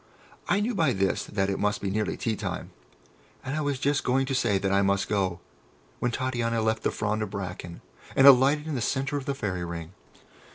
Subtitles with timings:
[0.49, 2.71] I knew by this that it must be nearly tea time,
[3.43, 5.41] and I was just going to say that I must go,
[5.99, 7.81] when Titania left the frond of bracken,
[8.15, 9.93] and alighted in the centre of the Fairy Ring.